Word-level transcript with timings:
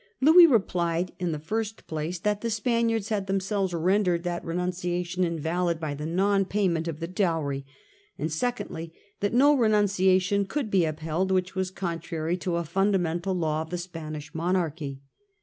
Louis 0.19 0.47
replied 0.47 1.11
in 1.19 1.31
the 1.31 1.37
first 1.37 1.85
place 1.85 2.17
that 2.17 2.41
the 2.41 2.49
Spaniards 2.49 3.09
had 3.09 3.27
themselves 3.27 3.71
rendered 3.71 4.23
that 4.23 4.43
renunciation 4.43 5.23
invalid 5.23 5.79
by 5.79 5.93
the 5.93 6.07
non 6.07 6.43
payment 6.43 6.87
of 6.87 6.99
the 6.99 7.07
dowry, 7.07 7.67
and, 8.17 8.31
secondly, 8.33 8.91
that 9.19 9.31
no 9.31 9.53
renunciation 9.55 10.45
could 10.47 10.71
be 10.71 10.87
up 10.87 11.01
held 11.01 11.29
which 11.29 11.53
was 11.53 11.69
contrary 11.69 12.35
to 12.37 12.55
a 12.55 12.63
fundamental 12.63 13.35
law 13.35 13.61
of 13.61 13.69
the 13.69 13.77
Spanish 13.77 14.33
monarchy. 14.33 15.03